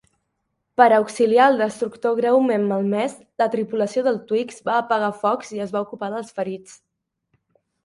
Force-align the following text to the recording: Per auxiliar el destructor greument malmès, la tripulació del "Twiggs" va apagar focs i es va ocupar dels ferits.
Per 0.81 0.85
auxiliar 0.95 1.49
el 1.51 1.61
destructor 1.63 2.15
greument 2.21 2.65
malmès, 2.71 3.13
la 3.43 3.49
tripulació 3.57 4.05
del 4.09 4.19
"Twiggs" 4.33 4.59
va 4.73 4.81
apagar 4.87 5.13
focs 5.21 5.55
i 5.59 5.63
es 5.69 5.77
va 5.79 5.85
ocupar 5.89 6.13
dels 6.17 6.35
ferits. 6.41 6.77